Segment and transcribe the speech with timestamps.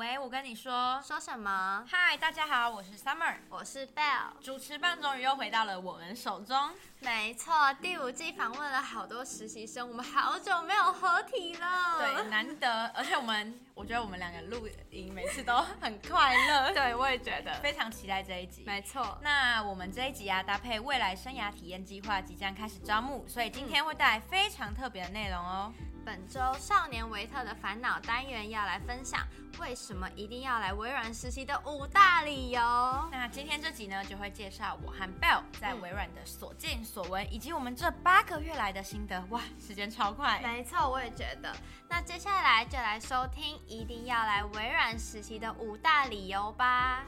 [0.00, 1.84] 喂，我跟你说，说什么？
[1.86, 6.56] 嗨，大家好，我是 Summer，我是 Belle，主持棒终于又回到了我们手中。
[7.00, 18.64] 没错，第五季访问了好多实习生，我们好久没有合体了，对，难得，而且我们，我觉得我们两个录音每次都很快乐， 对，我也觉得，非常期待这一集。
[18.64, 25.70] 没错，那我们这一集啊，搭配未来生涯体验计划即将开始招募，所以今天会带来非常特别的内容哦。
[26.04, 29.26] 本周少年维特的烦恼单元要来分享
[29.58, 32.60] 为什么一定要来微软实习的五大理由。
[33.10, 39.22] 那今天这集呢，就会介绍我和 Belle 在微软的所见所闻，以及我们这八个月来的心得。
[39.30, 40.40] 哇，时间超快！
[40.42, 41.54] 没错，我也觉得。
[41.88, 47.04] 那接下来就来收听一定要来微软实习的五大理由吧。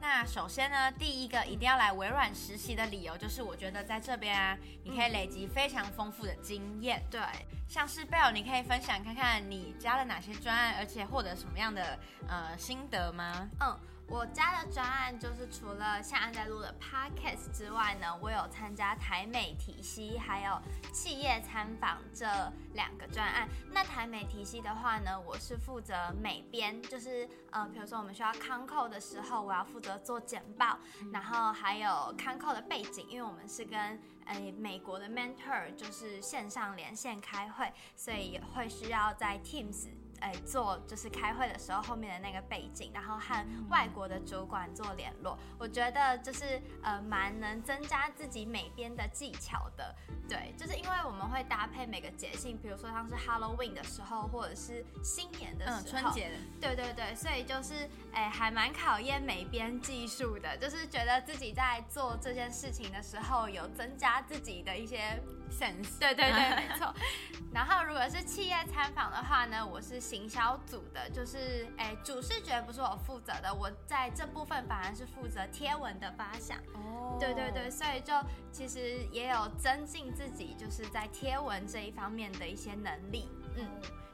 [0.00, 7.02] 那首先呢，第一个一定要来微软实习的理由，就是我觉得在这边啊，你可以累积非常丰富的经验。
[7.10, 7.20] 对，
[7.68, 13.48] 像是 Belle，你可以分享看看你加了哪些专案，而且获得什么样的呃心得吗？
[13.60, 13.78] 嗯。
[14.10, 20.60] 我家的专案就是除了现在在录的 Podcast 之外呢，我有参加台美体系还有
[20.92, 22.26] 企业参访这
[22.74, 23.48] 两个专案。
[23.70, 30.76] 那台美体系的话呢，我是负责美编，就是呃，比如说我们需要康扣的时候，我要负责做简报，
[31.12, 33.78] 然后还有康扣的背景，因为我们是跟
[34.24, 39.86] 呃美国的 mentor 就是线上连线开会，所以也会需要在 Teams。
[40.20, 49.94] 哎，做就是开会的时候后面的那个背景，然后和外国的主管做联络，我觉得就是呃蛮能增加自己美编的技巧的。
[50.28, 56.36] 对，就是因为我们会搭配每个节庆，比如说像是 Halloween 的时候，或者是新年的时候，嗯、春节的。
[56.60, 65.20] 对对对，所以就是哎还蛮考验美编技术的，就是觉得自己在做这件事情的时候有增加自己的一些
[65.50, 65.98] sense。
[65.98, 66.92] 对对对，没错。
[67.52, 70.00] 然后如果是企业参访的话呢，我是。
[70.10, 76.58] 行销组的，就是哎，主视觉不是我负责的，我在这部分反而是负责贴文的发想。
[76.74, 78.12] 哦，对对对，所以就
[78.50, 83.28] 其实也有增进自己就是在贴文这一方面的一些能力。
[83.56, 83.68] 嗯，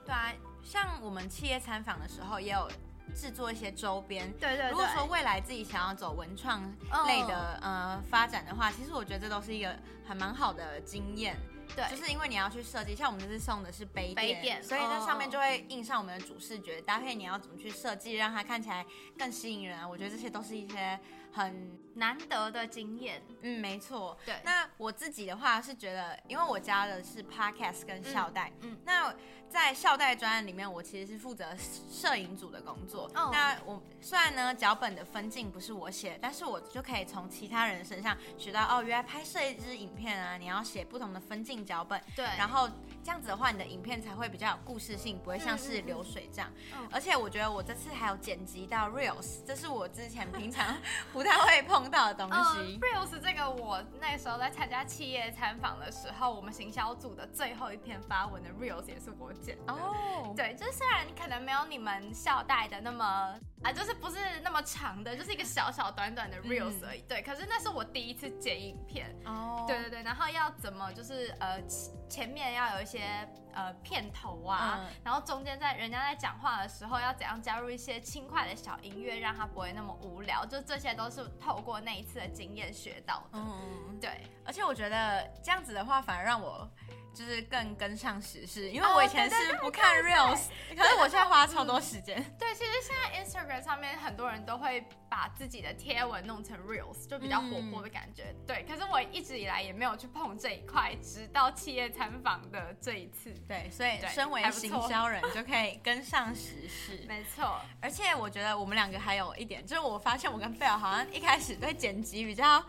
[0.05, 0.33] 对啊，
[0.63, 2.69] 像我们企业参访的时候也有
[3.15, 4.31] 制作一些周边。
[4.41, 4.71] 对对对。
[4.71, 6.63] 如果说未来自己想要走文创
[7.07, 9.75] 类的、哦、呃发展的话，其实我觉得这都是一个
[10.07, 11.37] 还蛮好的经验。
[11.75, 18.87] 对，就是因为你要去设计，像我们这次送的是杯垫，杯垫，所以在上面就会印上我们的主视觉，搭配你要怎么去设计，让它看起来
[19.19, 19.87] 更吸引人啊。
[19.87, 20.99] 我觉得这些都是一些
[21.33, 23.21] 很难得的经验。
[23.41, 24.17] 嗯，没错。
[24.25, 29.13] 对，那我自己的话是觉得，因为我加的是 Podcast 跟校代，嗯，嗯，那
[29.57, 31.47] 在校代专案里面，我其实是负责
[31.91, 33.11] 摄影组的工作。
[33.15, 41.57] 哦，那我虽然呢脚本的分镜不是我写，但是我就可以从其他人身上学到，哦，原来拍摄一支影片啊，你要写不同的分镜。
[41.67, 42.69] 脚本对，然后
[43.07, 46.51] 这样子的话，你的影片才会比较有故事性，不会像是流水账。
[46.77, 50.77] 嗯，而且我觉得我这次还有剪辑到 Reels，这是我之前平常
[51.13, 52.59] 不太会碰到的东西。
[52.59, 59.73] 嗯、Reels 这个我那时候在参加企业参访的时候，我们行销组的最后一篇发文的 Reels 也是我剪的。
[59.73, 63.39] 哦，对，就虽然可能没有你们校代的那么。
[63.67, 67.01] 啊，就是不是那么长的，就是一个小小短短的 reels 而已。
[67.01, 69.13] 嗯、对，可是那是我第一次剪影片。
[69.25, 69.65] 哦。
[69.67, 71.61] 对对对，然后要怎么就是呃
[72.09, 80.47] 前面要有一些呃片头啊，嗯、然后中间在人家在讲话的时候要怎样加入一些轻快的小音乐，让它不会那么无聊。
[80.47, 83.39] 就这些都是透过那一次的经验学到的。
[83.39, 83.99] 嗯。
[84.01, 86.71] 对，而且我觉得这样子的话，反而让我。
[87.17, 92.23] 就是更跟上时事，因为我以前是不看 reels，可是我现在花超多时间。
[92.39, 98.25] 对，其实现在 Instagram 上面很多人都会把自己的贴文弄成 reels，就比较活泼的感觉。
[98.25, 103.33] 嗯、对，可是我一直以来也没有去碰这一块，直到企业参访的这一次。
[103.49, 107.03] 对，所以身为行销人 就可以跟上时事。
[107.09, 112.63] 没错，而且我觉得我们两个还有一点，就是我发现我跟 Belle 好像一开始对剪辑比较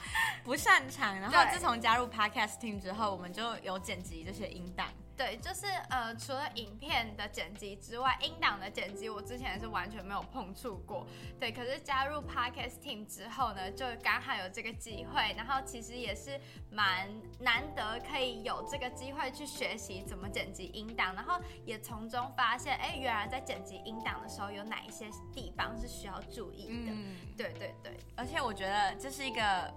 [0.46, 4.88] 不擅长，然后自从加入 Podcast Team 之后，我们就有剪辑这些音档。
[5.18, 11.08] 对，就是呃，除了影片的剪辑之外，音档的剪辑我之前是完全没有碰触过。
[11.40, 16.40] 对，可是加入 Podcast Team 之后呢，就刚好有这个机会，然后其实也是
[16.70, 17.10] 蛮
[17.40, 26.92] 难得可以有这个机会去学习怎么剪辑音档，然后也从中发现，哎，原来在剪辑音档的时候有哪一些地方是需要注意的。
[26.92, 29.74] 嗯，对对对，而且我觉得这是一个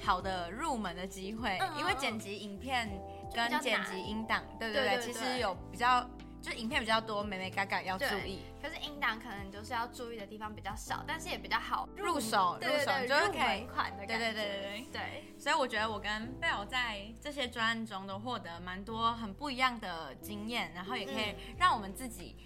[0.00, 2.88] 好的入门的机会，嗯、因为剪辑影片。
[3.34, 6.08] 跟剪辑音档，对对对，其实有比较，
[6.40, 8.40] 就影片比较多，美眉嘎嘎要注意。
[8.60, 14.18] 可是音档可能就是要注意的地方比较少，但是也比较好入手，入手就是可以入门款的感觉。
[14.18, 15.34] 对对对对对，对。
[15.38, 22.36] 所以我觉得我跟 Belle 在这些专案中都获得蛮多很不一样的经验，然后也可以让我们自己。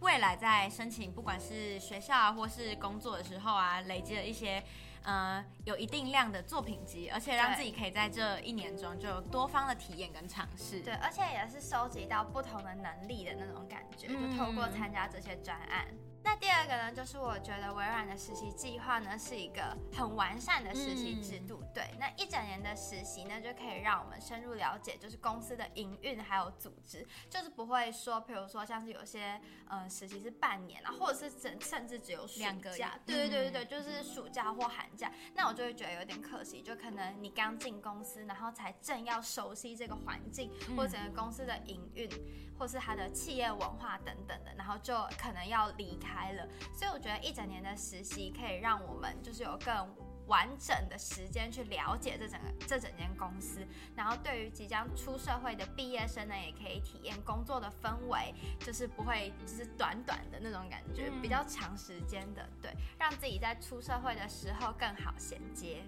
[0.00, 4.62] 未来在申请不管是学校啊或是工作的时候啊，累积了一些。
[5.04, 10.80] 呃，有一定量的作品集，而且让自己可以在这一年中就有多方的体验跟尝试。
[10.80, 15.86] 对，而且也是收集到不同的能力的那种感觉，嗯、就透过参加这些专案。
[16.24, 21.60] 那第二个呢，就是我觉得微软的实习计划呢是一个很完善的实习制度。
[21.62, 29.38] 嗯、对，那一整年的实习呢，就可以让我们深入了解，就是公司的营运还有组织，就是不会说，比如说像是有些
[29.68, 32.98] 呃实习是半年啊，或者是甚甚至只有两个假。
[33.04, 42.08] 对对对对对，就是暑假或寒假，嗯、那我就会觉得有点可惜，就可能你刚进公司，然后才正要熟悉这个环境，或者整个公司的营运，
[42.58, 46.13] 或是它的企业文化等等的，然后就可能要离开。
[46.14, 49.74] 开了，所以我觉得一整年的实习可以让我们就是有更
[50.26, 65.82] 完整的时间去了解这整个这整间公司，然后对于即将出社会的毕业生呢，也可以体验工作的氛围，就是不会就是短短的那种感觉，嗯、比较长时间的，对，让自己在出社会的时候更好衔接。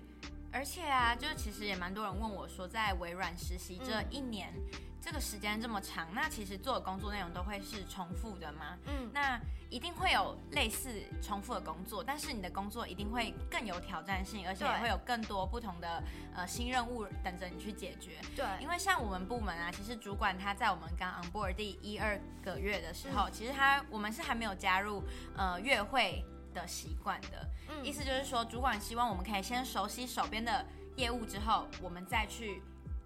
[0.57, 4.51] 而且啊，就其实也蛮多人问我说，在微软实习这一年。
[4.73, 8.77] 嗯这个时间这么长，那其实做的工作内容都会是重复的吗？
[8.87, 16.03] 嗯，那一定会有类似重复的工作，但是你的工作一定会更有挑战性，而且也会有更多不同的
[16.35, 18.19] 呃新任务等着你去解决。
[18.35, 25.05] 对，因为像我们部门啊，其实主管他在我们刚 on board 第一二个月的时候，嗯、其实他我们是还没有加入
[25.37, 26.25] 呃月会
[26.61, 27.49] 的习惯的。
[27.69, 30.65] 嗯，意思就是说，主管希望我们可以先熟悉手边的
[30.97, 32.63] 业务之后，我们再去。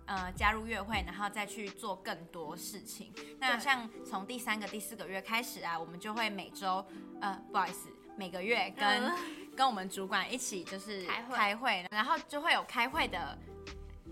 [0.07, 3.13] 呃，加入月会，然后再去做更多事情。
[3.39, 6.85] 那像从第三个、第四个月开始啊，我们就会每周，
[7.21, 9.17] 呃，不好意思，每个月跟、嗯、
[9.57, 13.39] 跟我们主管一起就是开会，开会，然后就会有开会的。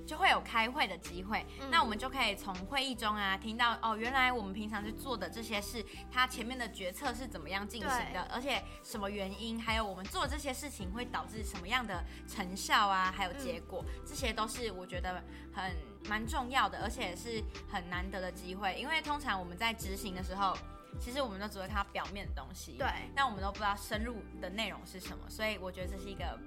[0.09, 15.23] 就会有开会的机会，嗯、那我们就可以从会议中啊听到哦，原来我们平常去做的这些事，它前面的决策是怎么样进行的，而且什么原因，还有我们做这些事情会导致什么样的成效啊，还有结果，嗯、这些都是我觉得
[15.53, 15.77] 很
[16.09, 20.57] 蛮重要的，而且是很难得的机会，因为通常我们在执行的时候，
[20.99, 26.39] 其实我们都只会看到表面的东西，对，但我们都不知道深入的内容是什么，所以我觉得这是一个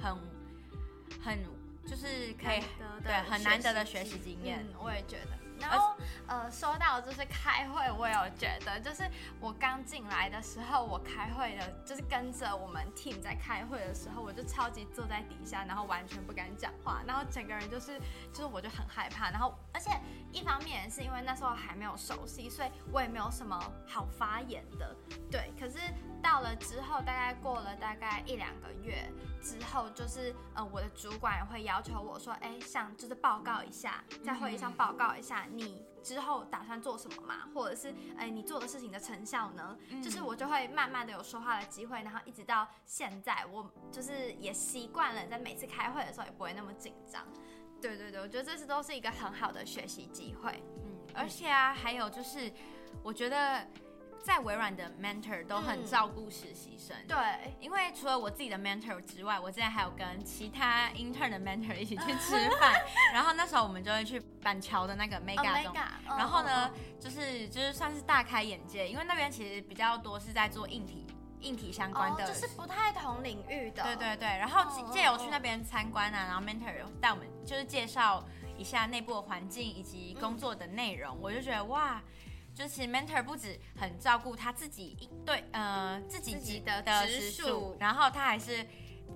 [0.00, 0.16] 很
[1.22, 1.63] 很。
[1.86, 2.62] 就是可以
[3.02, 5.43] 对很难得的学习经验，嗯，我也觉得。
[5.60, 5.94] 然后
[6.26, 9.08] 呃，说到就是开会，我有觉得，就是
[9.40, 17.98] 我刚进来的时候，我开会的，就是跟着我们 team 在开会的时候，我就超级坐在底下，然后完全不敢讲话，然后整个人就是
[18.32, 19.90] 就是我就很害怕，然后而且
[20.32, 24.94] 一方面是因为那时候还没有熟悉，所以我也没有什么好发言的，
[25.30, 25.78] 对，可是。
[26.24, 29.06] 到了之后，大概过了大概一两个月
[29.42, 39.76] 之后，就是呃，我的主管也会要求我说，哎，像就是报告一下，在会议上报告一下你之后打算做什么嘛，或者是哎，你做的事情的成效呢？
[40.02, 47.24] 就是我就会慢慢的有说话的机会，然后一直到现在，我就是也习惯了，在每次开会的时候也不会那么紧张。
[47.80, 50.62] 对对对，我觉得这次都是一个很好的学习机会。
[50.84, 52.52] 嗯，而且啊，还有就是，
[53.02, 53.66] 我觉得。
[54.24, 62.72] 在微软的 mentor 都很照顾实习生，嗯，对，因为除了我自己的 mentor 之外，我之前还有跟其他 intern 的 mentor 一起去吃饭，
[63.12, 65.74] 然后那时候我们就会去板桥的那个 Mega 中，
[66.16, 71.06] 然后呢，就是就是算是大开眼界，因为那边其实比较多是在做硬体
[71.40, 78.24] 硬体相关的，就是不太同领域的，对对对，然后借由去那边参观啊，然后 mentor 带我们就是介绍
[78.56, 82.00] 一下内部的环境以及工作的内容，嗯、我就觉得哇。
[82.54, 88.64] 就是其实 mentor 不止很照顾他自己一对呃自己级的直属，然后他还是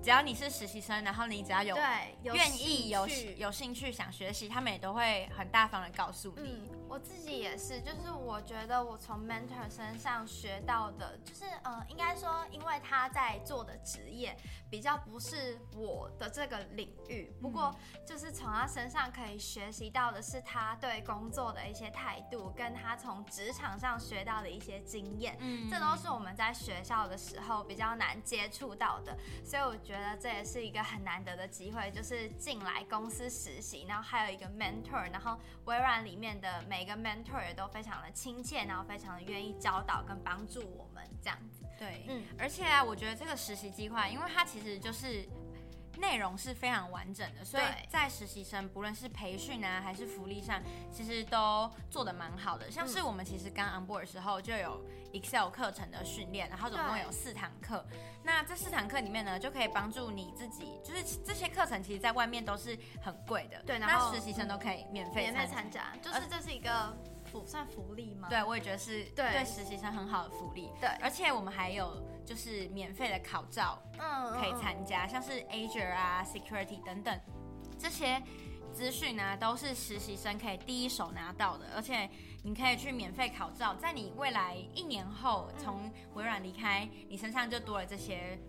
[0.01, 1.83] 只要你是实习生，然后你只要有对
[2.23, 6.41] 愿意有有兴趣想学习，他们也都会很大方的告诉你。
[6.43, 14.35] 嗯我自己也是，就是我觉得我从 mentor 身上学到的，就是呃，应该说，因为他在做的职业
[14.71, 17.71] 比较不是我的这个领域，不过
[18.03, 29.15] 就是从他身上可以学习到的是他对工作的一些态度，跟他从职场上学到的一些经验，嗯，这都是我们在学校的时候比较难接触到的，
[29.45, 41.65] 所以我觉得这也是一个很难得的机会，就是进来公司实习，然后还有一个 mentor，然后微软里面的每每个 mentor 也都非常的亲切，然后非常的愿意教导跟帮助我们这样子。
[41.77, 45.27] 对，嗯，而且啊，我觉得这个实习计划，因为它其实就是。
[45.99, 52.71] 内容是非常完整的，所以在实习生不论是培训啊还是福利上，其实都做的蛮好的。
[52.71, 57.85] 像是我们其实刚 on board 的时候就有 Excel 课程的训练，然后总共有四堂课。
[58.23, 66.97] 那这四堂课里面呢，就可以帮助你自己，就是这些课程其实在外面都是很贵的，对，那实习生都可以免费免费参加，就是这是一个。
[67.31, 68.27] 福算福利吗？
[68.27, 70.71] 对，我也觉得是对实习生很好的福利。
[70.81, 77.19] 对，而且我们还有就是免费的考照，嗯，可以参加，像是 Azure 啊、Security 等等
[77.79, 78.21] 这些
[78.71, 82.07] 资讯呢，都是实习生可以第一手拿到的，而且
[82.43, 88.39] 你可以去免费考照，在你未来一年后从微软离开，你身上就多了这些。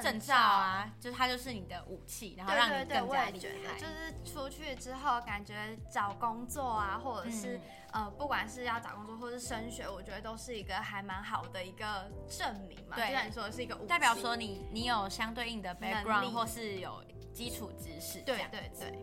[0.00, 3.78] 证照啊，就是它就是你的武器，然后让你更加厉害。
[3.78, 7.56] 就是出去之后，感觉找工作啊，或者是、
[7.92, 12.96] 嗯、呃，不管是要找工作或是升学，我觉得都是一个还蛮好的一个证明嘛。
[12.96, 18.20] 对，就像你说的是一个代表说你你有相对应的 background 或是有基础知识。
[18.20, 18.98] 对对对。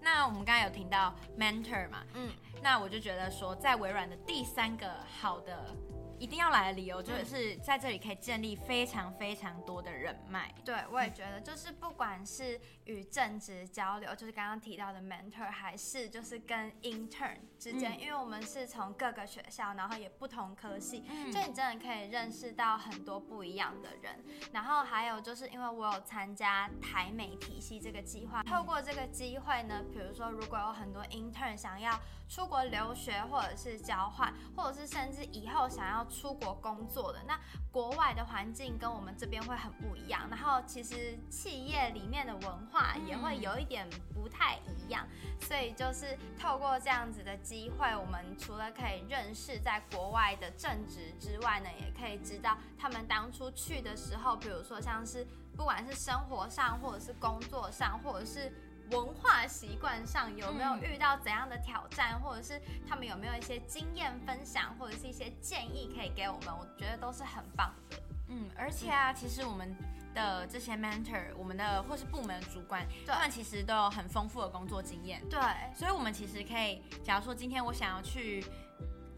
[0.00, 2.32] 那我们刚才有听到 mentor 嘛，嗯，
[2.62, 4.88] 那我就觉得说，在微软的第三个
[5.20, 5.74] 好的。
[6.18, 10.52] 一定要来的理由就是在这里可以建立非常非常多的人脉。
[10.64, 24.24] 对，我也觉得，就是不管是与正职交流，就是刚刚提到的 mentor，还是就是跟 intern 之间，嗯、因为我们是从各个学校，然后也不同科系，嗯、就你真的可以认识到很多不一样的人。
[24.52, 31.98] 然后还有就是因为我有参加台美体系这个计划，透过这个机会呢，比如说如果有很多 intern 想要
[32.28, 37.38] 出国留学，或者是交换，或者是甚至以后想要出国工作的，那
[37.72, 40.28] 国外的环境跟我们这边会很不一样。
[40.30, 45.06] 然后其实企业里面的文化也会有一点不太一样，
[45.40, 55.26] 所以就是透过这样子的机会，我们除了可以认识在国外的正职之外呢，也可以知道他们当初去的时候，比如说像是
[55.56, 58.52] 不管是生活上，或者是工作上，或者是。
[58.90, 66.46] 文化习惯上有没有遇到怎样的挑战，嗯、或者是他们有没有一些经验分享，或者是一些建议可以给我们？
[66.58, 67.98] 我觉得都是很棒的。
[68.28, 69.76] 嗯，而且啊，其实我们
[70.18, 75.22] 的这些 mentor，我们的或是部门主管，他们其实都有很丰富的工作经验。
[75.30, 75.40] 对，
[75.74, 78.44] 所以我们其实可以，假如说今天我想要去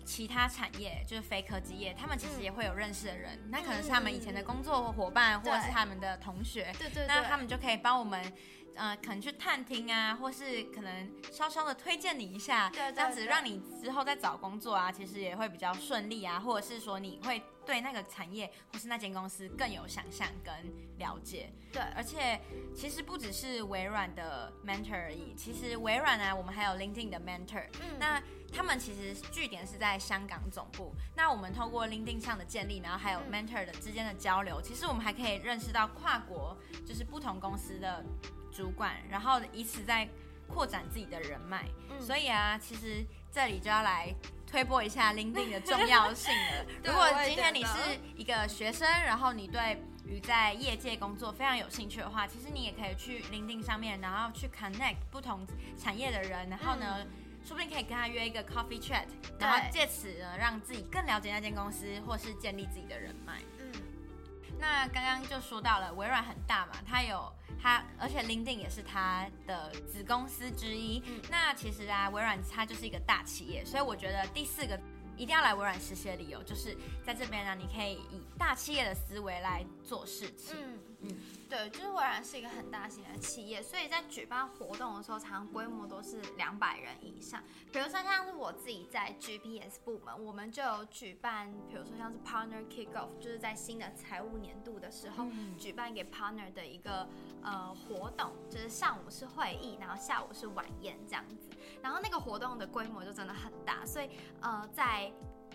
[0.04, 6.72] 其他产业，就是非科技业，他们其实也会有认识的人，嗯、那可能是他们以前的工作伙伴，对或者是他们的同学。
[6.78, 8.20] 对对对，那他们就可以帮我们。
[8.74, 20.54] 呃，可能去探听啊，或是可能稍稍的推荐你一下，对对对，这样子让你之后再找工作啊，其实也会比较顺利啊，或者是说你会对那个产业或是那间公司更有想象跟
[20.98, 21.52] 了解。
[21.72, 22.40] 对，而且
[22.74, 28.22] 其实不只是微软的 mentor 而已，其实微软呢，我们还有 LinkedIn 的 mentor，嗯，那
[28.52, 30.92] 他们其实据点是在香港总部。
[31.14, 38.04] 那我们透过 LinkedIn 上的建立，然后还有 mentor 的之间的交流，嗯，其实我们还可以认识到跨国，就是不同公司的。
[38.60, 40.06] 主管，然后以此再
[40.46, 41.64] 扩展自己的人脉。
[41.90, 44.14] 嗯、所以啊，其实这里就要来
[44.46, 46.66] 推播一下 LinkedIn 的 重要性了。
[46.84, 55.46] 如果今天你是一个学生，然后你对于在业界工作非常有兴趣的话，其实你也可以去 LinkedIn 上面，然后去 connect 不同
[55.78, 57.08] 产业的人，然后呢，嗯、
[57.44, 59.06] 说不定可以跟他约一个 coffee chat，
[59.38, 63.40] 然后借此呢，让自己更了解那间公司，或是建立自己的人脉。
[64.60, 67.32] 嗯，那刚刚就说到了微软很大嘛，它有。
[67.62, 71.02] 它，而且 LinkedIn 也是它的子公司之一。
[71.06, 74.80] 嗯、那其实啊，微软它就是一个大企业，所以我觉得第四个
[75.14, 76.74] 一定要来微软实习的理由，就是
[77.04, 80.56] 在这边呢，你可以以大企业的思维来做事情。
[80.56, 81.08] 嗯嗯。
[81.10, 81.16] 嗯
[81.50, 87.42] 对，就是微软是一个很大型的企业，所以在举办活动的时候，常常规模都是两百人以上。
[87.72, 97.08] 比如说像是我自己在 GPS 部门，我们就有举办，比如说像是 Partner Kickoff，就是在新的财务年度的时候，嗯、举办给 Partner 的一个
[97.42, 101.50] 呃活动，就是上午是会议，然后下午是晚宴这样子。
[101.82, 104.08] 然后那个活动的规模就真的很大，所以
[104.40, 105.12] 呃在。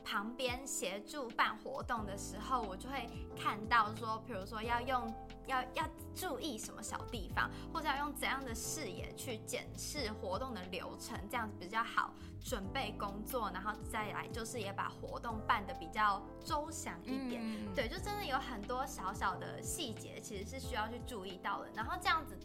[0.08, 5.12] 旁边协助办活动的时候，我就会看到说，比如说要用
[5.48, 17.42] 要要注意什么小地方，或者要用怎样的视野去检视活动的流程，这样子比较好准备工作，然后再来就是也把活动办得比较周详一点。
[17.44, 21.70] 嗯、对，就真的有很多小小的细节，其实是需要去注意到的。
[21.74, 22.38] 然后这样子。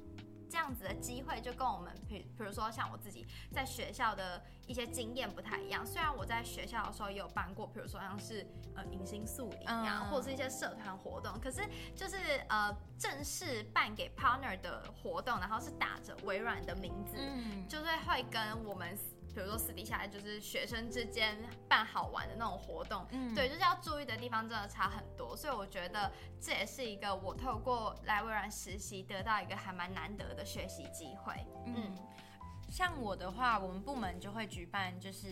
[0.50, 5.86] 这样子的机会就跟我们，比比如说像我自己在学校的一些经验不太一样。
[5.86, 11.62] 虽然我在学校的时候也有办过，比如说像是呃迎新宿营啊，或者是一些社团活动，可是
[11.94, 12.16] 就是
[12.48, 18.98] 呃正式办给 partner 的活动，然后是打着微软的名字，嗯，就是会跟我们。
[19.34, 21.36] 比如说私底下就是学生之间
[21.68, 26.10] 办好玩的那种活动，嗯，对，就是要注意的地方真的差很多，所以我觉得
[26.40, 31.34] 这也是一个我透过来微软实习得到一个还蛮难得的学习机会，
[31.66, 31.94] 嗯。
[32.70, 35.26] 像我的话，我们部门就会举办就是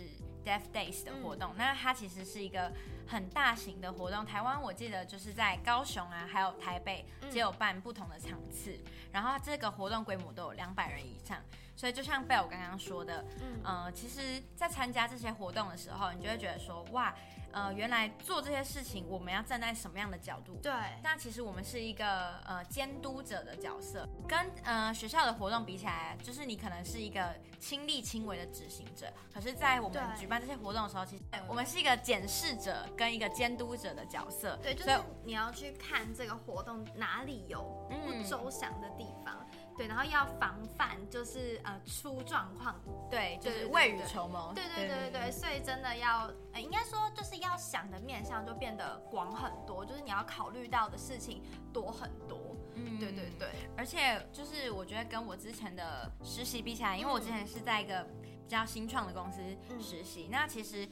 [0.45, 2.73] Deaf Days 的活动，嗯、那它其实是一个
[3.07, 4.27] 很大型的活动。
[4.27, 8.73] 台湾我记得就是在高雄啊，还有台北，只有办不同的场次。
[8.73, 11.41] 嗯、然后这个活动规模都有两百人以上，
[11.77, 17.15] 所以就像 Belle 刚刚说的，嗯、呃，其实，在参加这些活动的时候，你就会觉得说，哇。
[17.53, 20.59] 呃，原来做这些事情，我们要站在什么样的角度？
[20.63, 29.13] 对，那其实我们是一个呃监督者的角色，跟呃学校的活动比起来，就是你可能是一个亲力亲为的执行者。
[29.33, 34.57] 可是，在我们举办这些活动的时候，其实我们是一个检视者跟一个监督者的角色。
[34.63, 34.91] 对，就是
[35.25, 39.35] 你要去看这个活动哪里有不周详的地方。
[39.53, 42.75] 嗯对，然后要防范，就是呃出状况，
[43.09, 44.53] 对，就是未雨绸缪。
[44.53, 51.41] 对对对对对，所以真的要，呃，应该说就是要想的面向就变得广很多，就是你要考虑到的事情
[51.73, 52.57] 多很多。
[52.75, 59.41] 嗯，对对对，而且就是我觉得跟我之前的实习比起来，因为我之前是在一个比较新创的公司
[59.81, 60.89] 实习，嗯、那其实。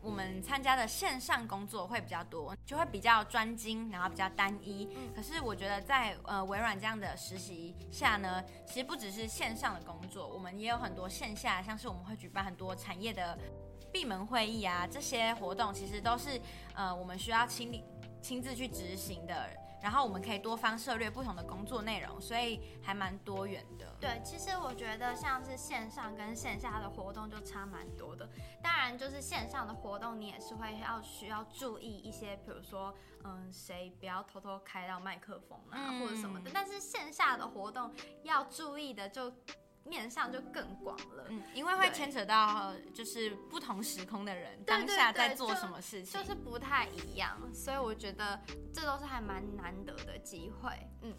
[0.00, 4.88] 我们参加的线上工作会比较多，就会比较专精，然后比较单一。
[4.96, 13.38] 嗯、可是我觉得在呃微软这样的实习下呢，其实不只是线上的工作，我们也有很多线下，像是我们会举办很多产业的
[13.92, 16.40] 闭门会议啊，这些活动其实都是
[16.74, 17.84] 呃我们需要亲力
[18.20, 19.48] 亲自去执行的。
[19.82, 23.96] 然后我们可以多方涉略不同的工作内容，所以还蛮多元的。
[24.00, 28.28] 对，其实我觉得像是线上跟线下的活动就差蛮多的。
[28.62, 32.94] 当然，就是线上的活动你也是会要需要注意一些，比如说，
[33.24, 36.50] 嗯，谁不要偷偷开到麦克风啊，嗯、或者什么的。
[36.52, 37.92] 但是线下的活动
[38.22, 39.32] 要注意的就。
[39.88, 48.40] 面上就更广了，嗯，因为会牵扯到就是不同时空的人当下在做什么事情，就，就是不太一样，所以我觉得
[48.72, 50.70] 这都是还蛮难得的机会，
[51.02, 51.14] 嗯，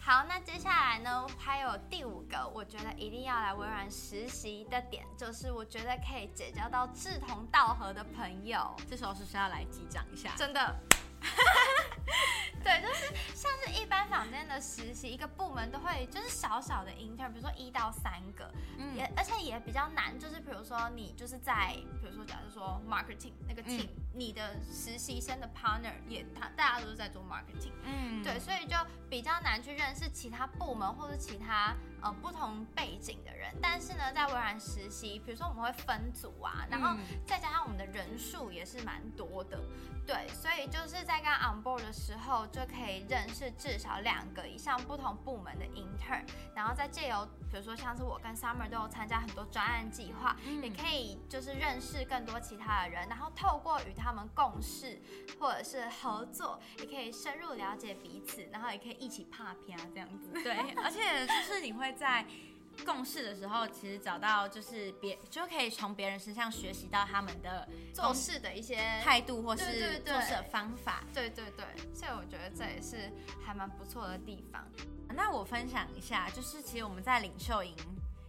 [0.00, 10.34] 好，那接下来呢，还有第五个，我觉得一定要来微软实习的点，就是我觉得可以结交到志同道合的朋友，这时候是不是要来击掌一下？
[10.36, 10.74] 真的。
[12.62, 28.76] 对，就是像是一般坊间的实习，一个部门都会就是小小的 intern，比如说一到三个，嗯，也而且也比较难，就是比如说你就是在，比如说假设说 marketing 那个 team，嗯，你的实习生的 partner 也他大家都是在做 marketing，嗯，对，所以就
[29.08, 33.54] 比较难去认识其他部门或者其他呃不同背景的人。
[33.62, 39.58] 但是呢，在微软实习，比如说我们会分组啊，然后再加上我们的人数也是蛮多的，
[40.06, 42.46] 对，所以就是在刚 on board 的时候。
[42.50, 55.00] 就可以认识至少两个以上不同部门的 intern，然后再借由，比如说像是我跟 Summer 都有参加很多专案计划，嗯、也可以就是认识更多其他的人，然后透过与他们共事
[55.38, 60.30] 或者是合作，也可以深入了解彼此，然后也可以一起拍片啊这样子。
[60.32, 62.24] 对，而且就是你会在。
[62.86, 71.02] 共事的时候，其实找到就是别就可以从别人身上学习到他们的做事的一些态度，或是做事的方法。
[71.12, 73.10] 对对对，所以我觉得这也是
[73.44, 74.64] 还蛮不错的地方。
[75.12, 77.74] 那我分享一下，就是其实我们在领袖营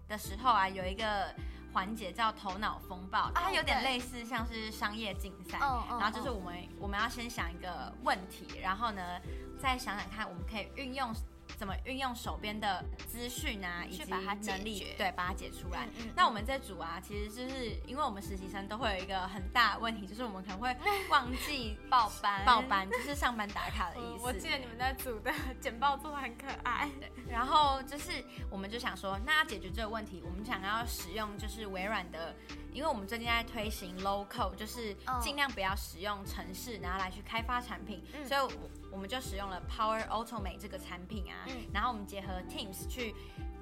[0.08, 1.32] 的时候啊，有一个
[1.72, 5.60] 环节叫头脑风暴，它有点类似像是商业竞赛。
[5.60, 9.22] 然后就是我们我们要先想一个问题，然后呢
[9.62, 11.14] 再想想看我们可以运用。
[11.60, 15.86] 怎么运用手边的资讯啊，以及能力，对，把它解出来。
[15.98, 20.74] 嗯嗯、那我们这组啊，其实就是因为我们实习生都会有一个很大的问题，就是我们可能会
[21.12, 24.24] 忘记报班，报班就是上班打卡的意思。
[24.26, 26.90] 我记得你们那组的简报做的很可爱。
[26.98, 32.34] 对，然后就是我们就想说，那要解决这个问题，我们想要使用就是微软的。
[32.72, 38.54] 因为我们最近在推行 code，就是尽量不要使用城市，然后来去开发产品，嗯、所以
[38.92, 43.16] 我我们就使用了 Power Automate 这个产品啊，嗯、然后我们结合 Teams 去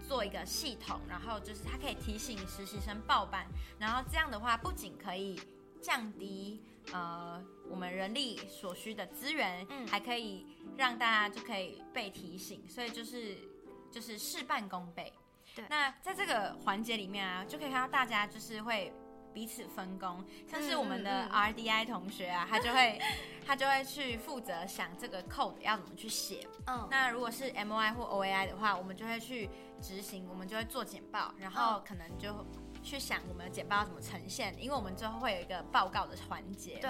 [0.07, 3.45] 做一个系统，然后就是它可以提醒实习生报班，
[3.77, 5.39] 然后这样的话不仅可以
[5.79, 6.59] 降低
[6.91, 13.37] 呃我们人力所需的资源，嗯、还可以让大家就可以被提醒，所以就是
[13.91, 15.13] 就是事半功倍。
[15.53, 15.63] 对。
[15.69, 18.91] 那在这个环节里面啊，就可以看到大家就是会
[19.38, 23.00] 彼此分工，像是我们的 RDI 同学啊，他就会
[23.45, 26.47] 他就会去负责想这个 code 要怎么去写。
[26.65, 29.47] 嗯，那如果是 MOI 或 OAI 的话，我们就会去
[29.80, 32.34] 执行，我们就会做简报，然后可能就
[32.88, 36.80] 去想我们的简报要怎么呈现，因为我们最后会有一个报告的环节。
[36.80, 36.89] 对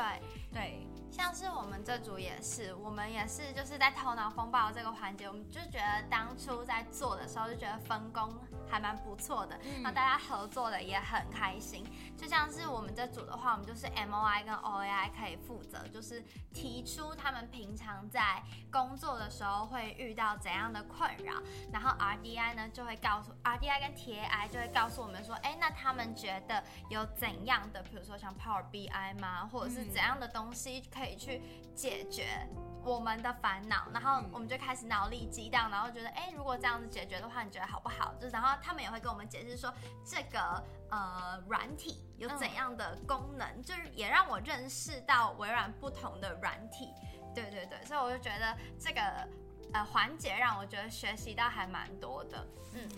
[0.54, 8.32] 对，像是我们这组也是，我们也是就是在头脑风暴这个环节，我们就觉得当初在做的时候就觉得分工
[8.70, 11.84] 还蛮不错的，然后大家合作的也很开心。
[12.16, 21.42] 就像是我们这组的话，我们就是 MOI 跟 OAI 可以负责，就是提出他们平常在工作的时候会遇到怎样的困扰，
[21.74, 31.42] 然后 RDI 呢就会告诉 RDI 跟 TAI 就会告诉我们说，哎，那他们觉得有怎样的，比如说像 Power BI 吗，或者是怎样的东西可以去
[31.76, 32.48] 解决
[32.84, 38.14] 我们的烦恼，然后我们就开始脑力激荡，然后觉得，哎，如果这样子解决的话，你觉得好不好？
[38.16, 39.74] 就是然后他们也会跟我们解释说，
[40.06, 46.94] 这个呃软体有怎样的功能，嗯、就是也让我认识到微软不同的软体。
[47.36, 49.02] 对对对，所以我就觉得这个
[49.74, 52.48] 呃环节让我觉得学习到还蛮多的。
[52.74, 52.90] 嗯，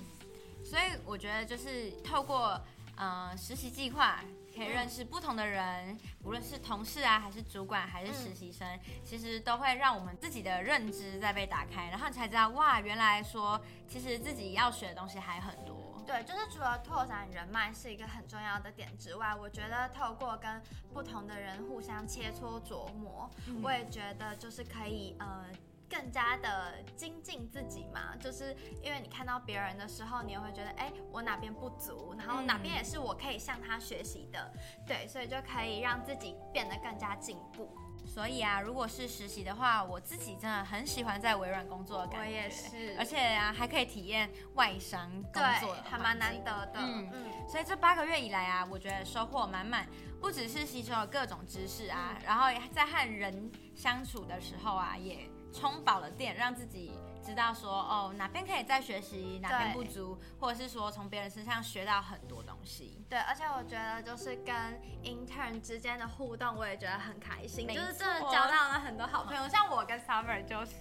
[0.63, 2.62] 所以我觉得就是透过
[3.00, 4.24] 呃实习计划。
[4.52, 16.04] 可以认识不同的人，无论是同事啊，还是主管，还是实习生，嗯，其实都会让我们自己的认知在被打开，然后你才知道哇，原来说其实自己要学的东西还很多。
[16.06, 25.46] 对，就是除了拓展人脉是一个很重要的点之外，我觉得透过跟不同的人互相切磋琢磨，嗯，我也觉得就是可以呃。
[25.89, 34.54] 更加的精进自己嘛，就是因为你看到别人的时候，你也会觉得，哎，我哪边不足，然后哪边也是我可以向他学习的，
[34.86, 37.75] 对，所以就可以让自己变得更加进步。
[38.06, 46.80] 所以啊，如果是实习的话，我自己真的很喜欢在微软工作的感觉，我也是，而且啊，还可以体验外商工作，还蛮难得的。
[46.80, 49.88] 嗯嗯，所以这八个月以来啊，我觉得收获满满，
[50.19, 55.30] 不只是吸收了各种知识啊，嗯、然后在和人相处的时候啊，也。
[55.54, 56.92] 充饱了电，让自己
[57.24, 63.04] 知道说哦，哪边可以再学习，哪边不足，或者是说从别人身上学到很多东西。
[63.10, 64.56] 对，而且我觉得就是跟
[65.04, 69.48] intern 之间的互动，我也觉得很开心，就是真的交到了很多好朋友。
[69.50, 70.74] 像我跟 Summer 就是，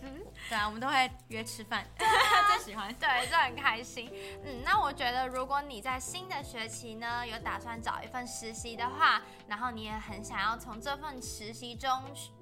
[0.49, 4.11] 对啊，我们都会约吃饭， 最喜欢，对，就很开心。
[4.45, 11.91] 嗯，那我觉得如果你在新的学期呢，有打算找一份实习的话，然后你也很想要从这份实习中。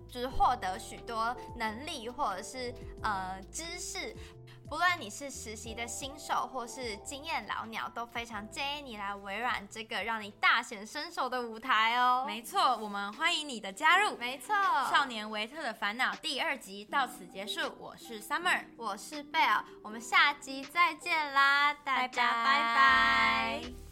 [0.09, 4.14] 就是获得许多能力或者是呃知识，
[4.69, 12.25] 不论你是实习的新手或是经验老鸟，都非常建议你来微软这个让你大显身手的舞台哦。
[12.27, 14.16] 没错，我们欢迎你的加入。
[14.16, 14.55] 没错，
[14.90, 17.61] 少年维特的烦恼第二集到此结束。
[17.79, 22.45] 我是 Summer，我是 Belle，我们下集再见啦，大家拜拜。
[22.45, 23.86] 拜拜。